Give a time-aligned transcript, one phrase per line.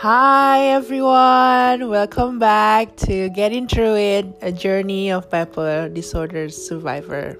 [0.00, 7.38] Hi everyone, welcome back to Getting Through It, a journey of bipolar disorder survivor.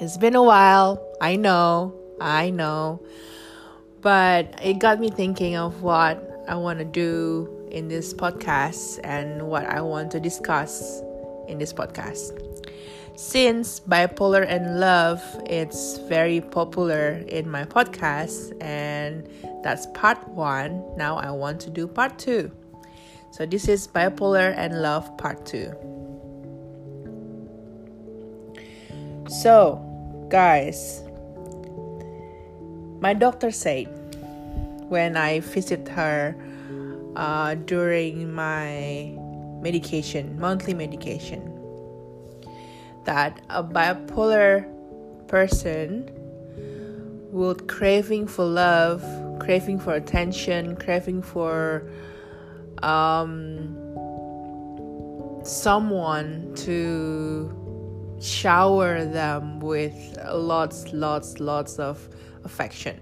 [0.00, 3.02] It's been a while, I know, I know,
[4.00, 9.48] but it got me thinking of what I want to do in this podcast and
[9.48, 11.02] what I want to discuss
[11.48, 12.49] in this podcast.
[13.16, 19.28] Since bipolar and love it's very popular in my podcast and
[19.62, 22.50] that's part 1, now I want to do part 2.
[23.32, 25.72] So this is bipolar and love part 2.
[29.28, 29.78] So,
[30.28, 31.04] guys,
[33.00, 33.86] my doctor said
[34.88, 36.34] when I visit her
[37.14, 39.14] uh, during my
[39.62, 41.49] medication, monthly medication,
[43.04, 44.66] that a bipolar
[45.28, 46.10] person
[47.30, 49.04] would craving for love,
[49.38, 51.88] craving for attention, craving for
[52.82, 53.76] um,
[55.44, 57.56] someone to
[58.20, 62.08] shower them with lots, lots, lots of
[62.44, 63.00] affection.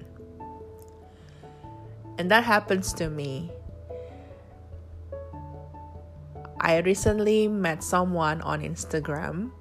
[2.19, 3.51] And that happens to me.
[6.61, 9.53] I recently met someone on Instagram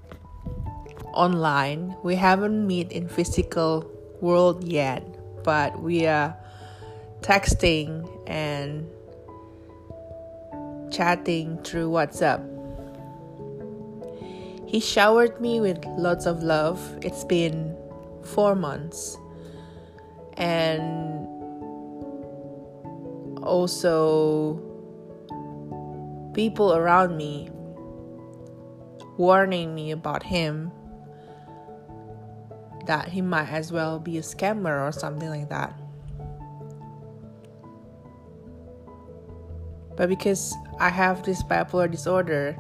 [1.18, 1.98] online.
[2.04, 3.90] We haven't met in physical
[4.22, 5.04] world yet,
[5.44, 6.38] but we are
[7.22, 8.86] texting and
[10.94, 12.46] chatting through WhatsApp.
[14.70, 16.80] He showered me with lots of love.
[17.02, 17.76] It's been
[18.24, 19.18] four months.
[20.38, 21.26] And
[23.42, 24.62] also,
[26.34, 27.50] people around me
[29.18, 30.72] warning me about him
[32.88, 35.78] that he might as well be a scammer or something like that.
[39.96, 42.58] But because I have this bipolar disorder,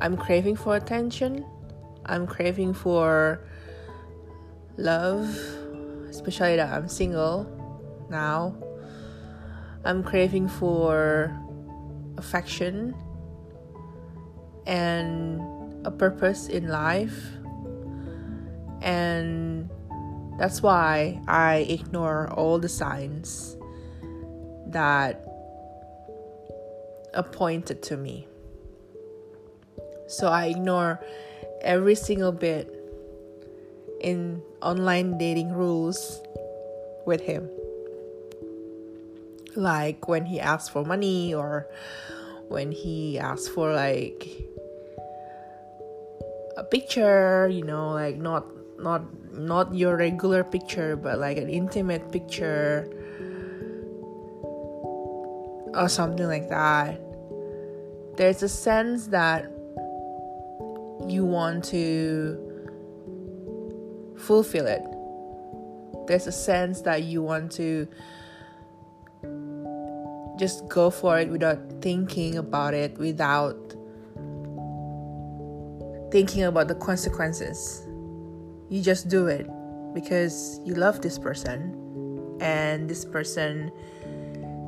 [0.00, 1.44] I'm craving for attention,
[2.06, 3.46] I'm craving for
[4.76, 5.28] love,
[6.08, 7.46] especially that I'm single
[8.10, 8.56] now.
[9.84, 11.36] I'm craving for
[12.16, 12.94] affection
[14.66, 15.40] and
[15.84, 17.18] a purpose in life
[18.82, 19.70] and
[20.38, 23.56] that's why I ignore all the signs
[24.66, 25.24] that
[27.14, 28.26] are pointed to me.
[30.08, 31.00] So I ignore
[31.60, 32.68] every single bit
[34.00, 36.20] in online dating rules
[37.06, 37.48] with him.
[39.54, 41.68] Like when he asks for money or
[42.48, 44.28] when he asks for like
[46.56, 48.46] a picture, you know, like not
[48.82, 52.88] not not your regular picture but like an intimate picture
[55.74, 57.00] or something like that.
[58.16, 59.44] There's a sense that
[61.08, 62.38] you want to
[64.18, 64.84] fulfill it.
[66.06, 67.88] There's a sense that you want to
[70.38, 73.76] just go for it without thinking about it without
[76.10, 77.86] thinking about the consequences
[78.72, 79.46] you just do it
[79.92, 83.70] because you love this person and this person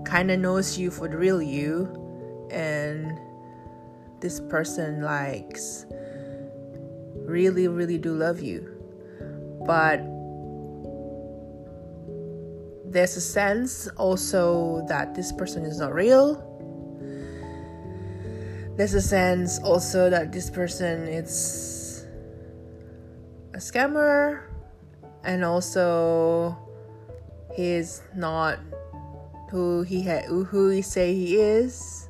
[0.04, 1.88] kind of knows you for the real you
[2.50, 3.18] and
[4.20, 5.86] this person likes
[7.24, 8.70] really really do love you.
[9.64, 9.96] But
[12.92, 16.44] there's a sense also that this person is not real.
[18.76, 21.83] There's a sense also that this person is
[23.54, 24.42] a scammer
[25.22, 26.58] and also
[27.54, 28.58] he's not
[29.50, 32.08] who he ha- who he say he is.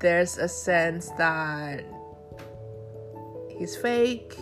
[0.00, 1.84] There's a sense that
[3.48, 4.36] he's fake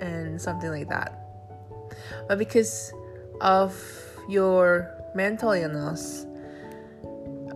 [0.00, 1.16] and something like that.
[2.26, 2.92] But because
[3.40, 3.78] of
[4.28, 6.26] your mental illness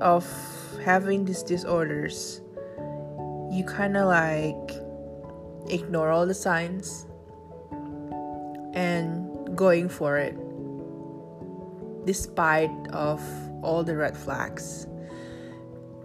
[0.01, 0.25] of
[0.85, 2.41] having these disorders
[3.51, 4.71] you kind of like
[5.71, 7.07] ignore all the signs
[9.57, 10.37] going for it
[12.05, 13.21] despite of
[13.63, 14.87] all the red flags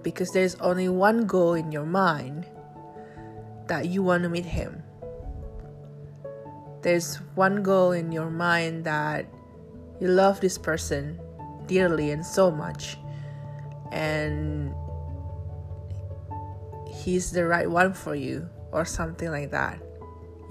[0.01, 2.45] because there's only one goal in your mind
[3.67, 4.81] that you want to meet him.
[6.81, 9.27] There's one goal in your mind that
[9.99, 11.19] you love this person
[11.67, 12.97] dearly and so much
[13.91, 14.73] and
[16.87, 19.79] he's the right one for you or something like that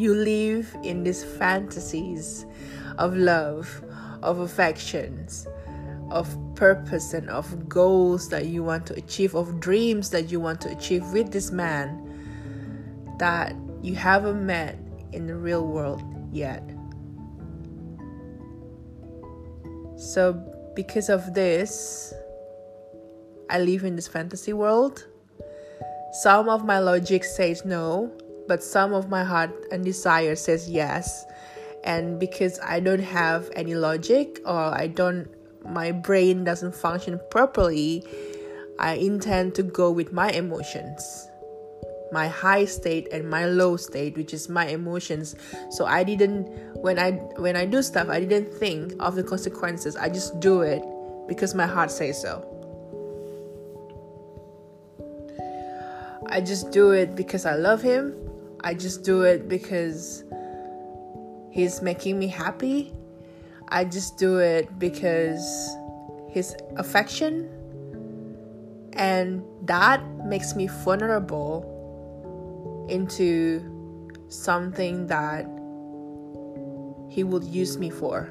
[0.00, 2.46] you live in these fantasies
[2.98, 3.84] of love,
[4.22, 5.46] of affections,
[6.10, 10.60] of purpose and of goals that you want to achieve, of dreams that you want
[10.62, 12.06] to achieve with this man
[13.18, 14.78] that you haven't met
[15.12, 16.62] in the real world yet.
[19.96, 20.32] So,
[20.74, 22.14] because of this,
[23.50, 25.06] I live in this fantasy world.
[26.22, 28.16] Some of my logic says no,
[28.50, 31.24] but some of my heart and desire says yes.
[31.84, 35.28] And because I don't have any logic or I don't
[35.64, 38.02] my brain doesn't function properly,
[38.80, 41.28] I intend to go with my emotions.
[42.10, 45.36] My high state and my low state, which is my emotions.
[45.70, 49.94] So I didn't when I when I do stuff, I didn't think of the consequences.
[49.94, 50.82] I just do it
[51.28, 52.42] because my heart says so.
[56.26, 58.29] I just do it because I love him.
[58.62, 60.24] I just do it because
[61.50, 62.92] he's making me happy
[63.72, 65.76] I just do it because
[66.28, 67.48] his affection
[68.94, 71.64] and that makes me vulnerable
[72.90, 73.62] into
[74.28, 75.44] something that
[77.08, 78.28] he will use me for.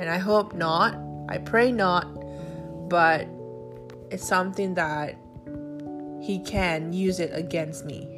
[0.00, 0.98] And I hope not.
[1.28, 2.06] I pray not.
[2.88, 3.28] But
[4.10, 5.16] it's something that
[6.20, 8.17] he can use it against me.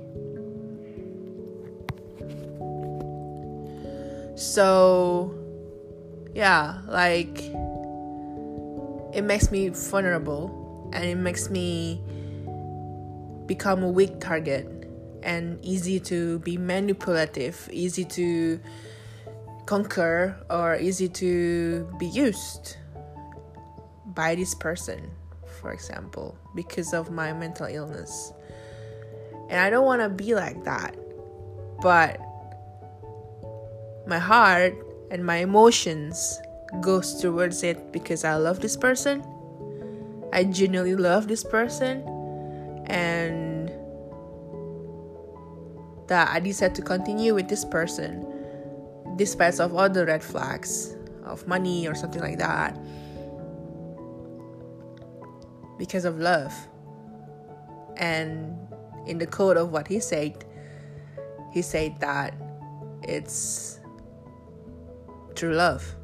[4.41, 5.35] So
[6.35, 7.43] yeah, like
[9.13, 12.01] it makes me vulnerable and it makes me
[13.45, 14.67] become a weak target
[15.23, 18.59] and easy to be manipulative, easy to
[19.67, 22.79] conquer, or easy to be used
[24.07, 25.11] by this person,
[25.61, 28.33] for example, because of my mental illness.
[29.51, 30.97] And I don't want to be like that.
[31.83, 32.21] But
[34.07, 34.75] my heart
[35.11, 36.41] and my emotions
[36.81, 39.25] goes towards it because I love this person.
[40.33, 42.03] I genuinely love this person.
[42.87, 43.71] And
[46.09, 48.27] that I decided to continue with this person
[49.17, 52.79] despite of all the red flags of money or something like that.
[55.79, 56.53] Because of love.
[57.97, 58.57] And
[59.07, 60.45] in the code of what he said
[61.51, 62.35] he said that
[63.03, 63.80] it's
[65.41, 65.97] true love.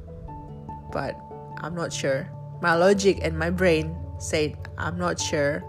[0.90, 1.20] But
[1.58, 2.30] I'm not sure.
[2.62, 5.62] My logic and my brain said I'm not sure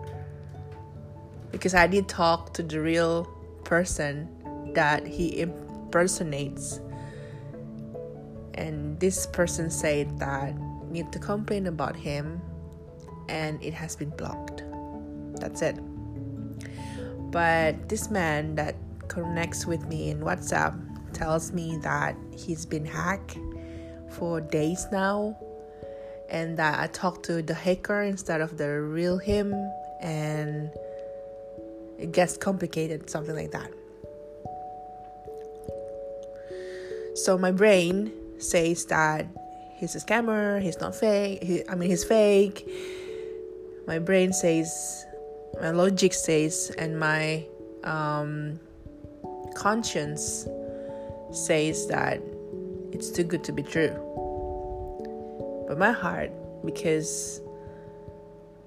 [1.51, 3.25] because I did talk to the real
[3.65, 4.29] person
[4.73, 6.79] that he impersonates.
[8.53, 10.55] And this person said that
[10.89, 12.39] need to complain about him
[13.27, 14.63] and it has been blocked.
[15.41, 15.77] That's it.
[17.31, 18.75] But this man that
[19.09, 20.79] connects with me in WhatsApp
[21.11, 23.37] tells me that he's been hacked
[24.09, 25.38] for days now
[26.30, 29.54] and that I talked to the hacker instead of the real him
[30.01, 30.69] and
[31.98, 33.71] it gets complicated something like that.
[37.15, 39.25] So my brain says that
[39.77, 42.68] he's a scammer he's not fake he, i mean he's fake.
[43.88, 45.06] My brain says
[45.62, 47.45] my logic says and my
[47.83, 48.60] um,
[49.56, 50.48] conscience
[51.31, 52.21] says that
[52.91, 53.96] it's too good to be true.
[55.67, 56.32] But my heart,
[56.65, 57.41] because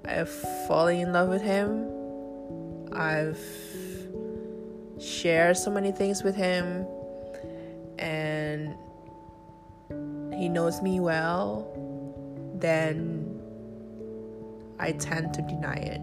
[0.05, 0.29] I've
[0.67, 1.87] fallen in love with him,
[2.93, 3.39] I've
[4.99, 6.85] shared so many things with him,
[7.97, 8.75] and
[10.33, 11.67] he knows me well,
[12.55, 13.39] then
[14.79, 16.01] I tend to deny it.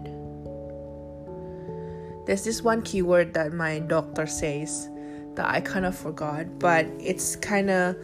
[2.25, 4.89] There's this one keyword that my doctor says
[5.39, 7.95] that I kind of forgot, but it's kind of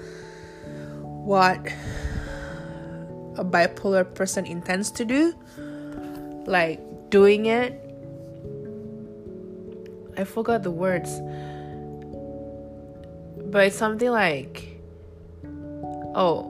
[1.04, 1.60] what
[3.36, 5.36] a bipolar person intends to do.
[6.48, 7.74] Like doing it.
[10.18, 11.12] I forgot the words.
[13.52, 14.80] But it's something like
[16.16, 16.48] oh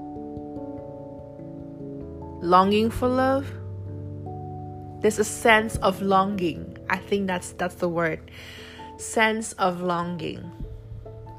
[2.43, 3.47] longing for love.
[5.01, 6.77] There's a sense of longing.
[6.91, 8.29] I think that's that's the word.
[8.97, 10.51] Sense of longing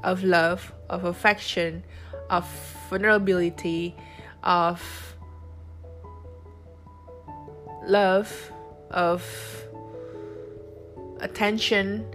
[0.07, 1.83] of love, of affection,
[2.29, 2.47] of
[2.89, 3.93] vulnerability,
[4.41, 4.81] of
[7.85, 8.31] love,
[8.89, 9.21] of
[11.19, 12.05] attention,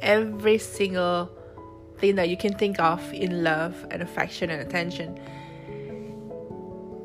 [0.00, 1.28] every single
[1.98, 5.18] thing that you can think of in love and affection and attention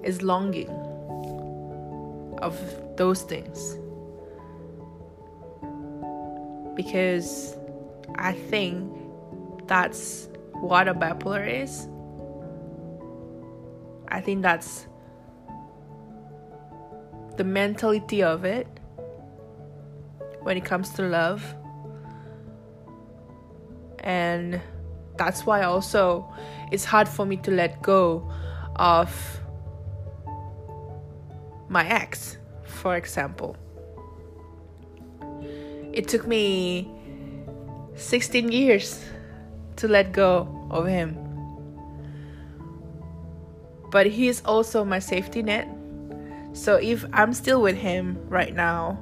[0.04, 0.70] is longing
[2.40, 2.56] of
[2.98, 3.78] those things.
[6.76, 7.56] Because
[8.16, 8.92] I think
[9.68, 11.88] that's what a bipolar is.
[14.08, 14.88] I think that's
[17.38, 18.68] the mentality of it
[20.42, 21.56] when it comes to love.
[24.00, 24.60] And
[25.18, 26.34] that's why also
[26.72, 28.32] it's hard for me to let go
[28.76, 29.40] of
[31.68, 33.56] my ex, for example.
[35.94, 36.92] It took me
[38.00, 39.04] 16 years
[39.78, 41.18] to let go of him.
[43.92, 45.68] But he is also my safety net.
[46.54, 49.00] So if I'm still with him right now,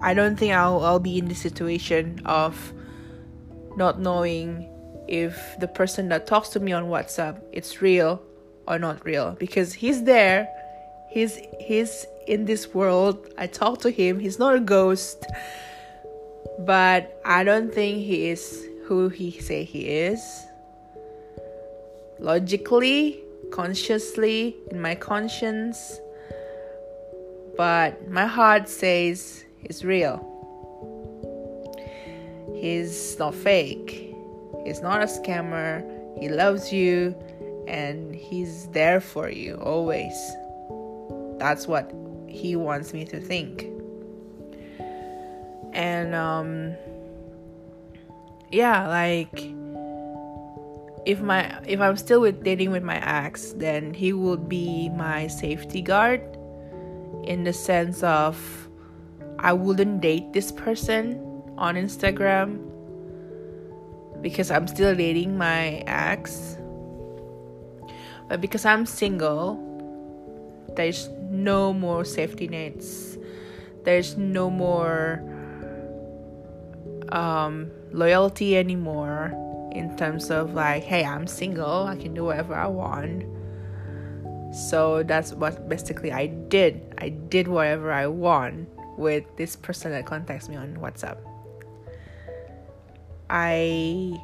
[0.00, 2.72] I don't think I'll, I'll be in the situation of
[3.76, 4.68] not knowing
[5.08, 8.22] if the person that talks to me on WhatsApp it's real
[8.66, 9.36] or not real.
[9.38, 10.48] Because he's there.
[11.10, 13.32] He's he's in this world.
[13.36, 14.20] I talk to him.
[14.20, 15.26] He's not a ghost
[16.60, 20.20] but I don't think he is who he say he is.
[22.18, 26.00] Logically consciously in my conscience.
[27.56, 30.26] But my heart says he's real.
[32.54, 34.14] He's not fake.
[34.64, 35.84] He's not a scammer.
[36.18, 37.14] He loves you
[37.66, 40.14] and he's there for you always.
[41.38, 41.92] That's what
[42.28, 43.66] he wants me to think
[45.72, 46.74] and um
[48.50, 49.52] yeah like
[51.06, 55.26] if my if i'm still with dating with my ex then he would be my
[55.26, 56.20] safety guard
[57.24, 58.68] in the sense of
[59.38, 61.18] i wouldn't date this person
[61.56, 62.58] on instagram
[64.20, 66.56] because i'm still dating my ex.
[68.28, 69.70] But because i'm single
[70.76, 73.18] there's no more safety nets.
[73.84, 75.22] There's no more
[77.12, 79.32] um, loyalty anymore
[79.72, 83.24] in terms of like, hey, I'm single, I can do whatever I want.
[84.54, 86.94] So that's what basically I did.
[86.98, 91.18] I did whatever I want with this person that contacts me on WhatsApp.
[93.30, 94.20] I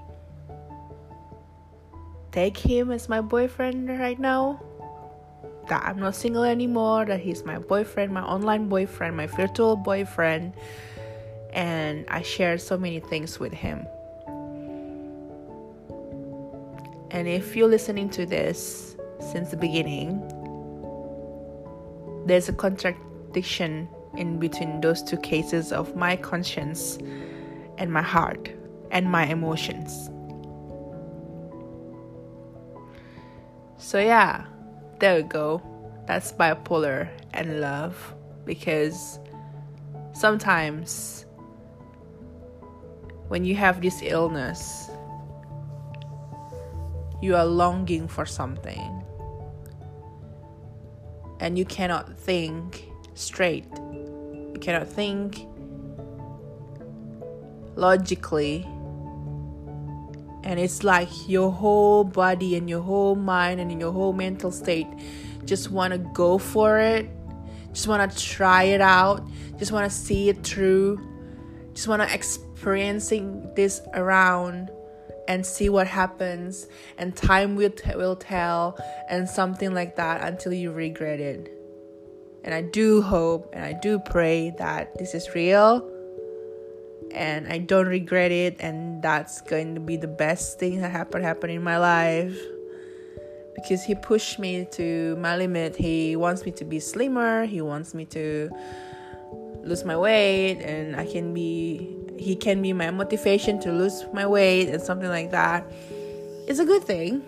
[2.33, 4.61] take him as my boyfriend right now.
[5.69, 10.55] That I'm not single anymore, that he's my boyfriend, my online boyfriend, my virtual boyfriend
[11.53, 13.87] and I shared so many things with him.
[17.11, 20.21] And if you're listening to this since the beginning,
[22.27, 26.99] there's a contradiction in between those two cases of my conscience
[27.79, 28.51] and my heart
[28.91, 30.11] and my emotions.
[33.79, 34.47] So, yeah,
[35.01, 35.63] there we go.
[36.07, 39.19] That's bipolar and love because
[40.13, 41.26] sometimes
[43.29, 44.91] when you have this illness,
[47.21, 49.03] you are longing for something
[51.41, 53.65] and you cannot think straight.
[53.75, 55.47] You cannot think
[57.75, 58.67] logically.
[60.45, 64.87] And it's like your whole body and your whole mind and your whole mental state
[65.45, 67.09] just want to go for it,
[67.73, 69.29] just want to try it out,
[69.59, 71.01] just want to see it through,
[71.75, 74.71] just want to experience experiencing this around
[75.29, 78.79] and see what happens and time will, t- will tell
[79.11, 81.53] and something like that until you regret it.
[82.45, 85.91] And i do hope and i do pray that this is real
[87.13, 91.25] and i don't regret it and that's going to be the best thing that happened
[91.25, 92.39] happen in my life.
[93.55, 95.77] Because he pushed me to my limit.
[95.77, 97.47] He wants me to be slimmer.
[97.47, 98.51] He wants me to
[99.67, 104.27] lose my weight and i can be he can be my motivation to lose my
[104.27, 105.65] weight and something like that
[106.47, 107.23] it's a good thing.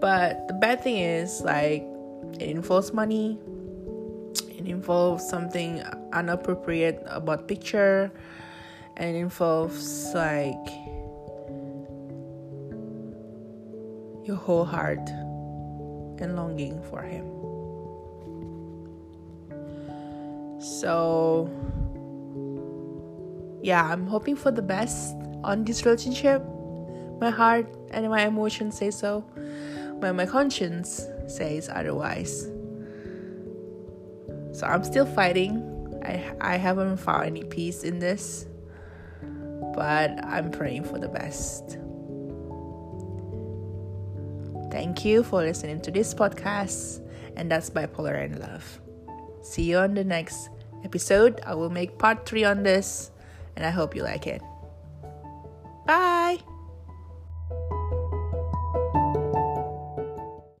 [0.00, 1.82] But the bad thing is like
[2.34, 3.38] it involves money.
[4.50, 8.10] It involves something inappropriate about picture.
[8.96, 10.66] And it involves like
[14.24, 15.08] your whole heart
[16.18, 17.24] and longing for him.
[20.60, 21.48] So
[23.66, 26.40] yeah, I'm hoping for the best on this relationship.
[27.20, 29.26] My heart and my emotions say so,
[29.98, 32.46] but my conscience says otherwise.
[34.52, 35.58] So I'm still fighting.
[36.04, 38.46] I I haven't found any peace in this,
[39.74, 41.78] but I'm praying for the best.
[44.70, 47.02] Thank you for listening to this podcast,
[47.34, 48.80] and that's Bipolar and Love.
[49.42, 50.50] See you on the next
[50.84, 51.40] episode.
[51.44, 53.10] I will make part three on this
[53.56, 54.42] and I hope you like it.
[55.86, 56.38] Bye!